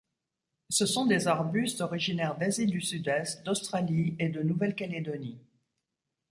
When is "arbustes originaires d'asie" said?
1.27-2.65